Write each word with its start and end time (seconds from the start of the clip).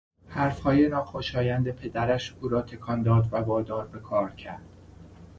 حرفهای 0.29 0.87
ناخوشایند 0.87 1.71
پدرش 1.71 2.35
او 2.41 2.47
را 2.49 2.61
تکان 2.61 3.03
داد 3.03 3.27
و 3.33 3.37
وادار 3.37 3.87
به 3.87 3.99
کار 3.99 4.31
کرد. 4.31 4.69